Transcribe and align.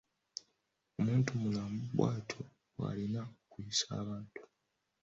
Omuntumulamu 0.97 1.81
bw'atyo 1.95 2.41
bw’alina 2.75 3.21
okuyisa 3.41 3.85
abantu? 4.01 4.39